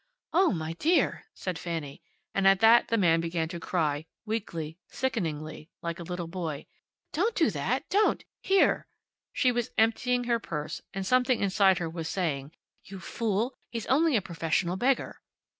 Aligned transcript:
"Oh 0.33 0.51
my 0.51 0.73
dear!" 0.73 1.25
said 1.35 1.59
Fanny. 1.59 2.01
And 2.33 2.47
at 2.47 2.59
that 2.59 2.87
the 2.87 2.97
man 2.97 3.21
began 3.21 3.47
to 3.49 3.59
cry, 3.59 4.07
weakly, 4.25 4.79
sickeningly, 4.87 5.69
like 5.83 5.99
a 5.99 6.09
little 6.09 6.25
boy. 6.27 6.65
"Don't 7.13 7.35
do 7.35 7.51
that! 7.51 7.87
Don't! 7.89 8.23
Here." 8.41 8.87
She 9.31 9.51
was 9.51 9.69
emptying 9.77 10.23
her 10.23 10.39
purse, 10.39 10.81
and 10.91 11.05
something 11.05 11.39
inside 11.39 11.77
her 11.77 11.87
was 11.87 12.09
saying, 12.09 12.51
"You 12.83 12.99
fool, 12.99 13.53
he's 13.69 13.85
only 13.85 14.15
a 14.15 14.23
professional 14.23 14.75
beggar." 14.75 15.21